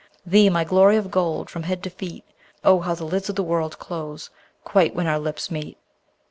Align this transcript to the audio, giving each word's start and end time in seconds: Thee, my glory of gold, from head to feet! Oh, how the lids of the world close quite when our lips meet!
Thee, 0.25 0.49
my 0.49 0.63
glory 0.63 0.97
of 0.97 1.11
gold, 1.11 1.47
from 1.47 1.61
head 1.61 1.83
to 1.83 1.91
feet! 1.91 2.23
Oh, 2.63 2.79
how 2.79 2.95
the 2.95 3.05
lids 3.05 3.29
of 3.29 3.35
the 3.35 3.43
world 3.43 3.77
close 3.77 4.31
quite 4.63 4.95
when 4.95 5.05
our 5.05 5.19
lips 5.19 5.51
meet! 5.51 5.77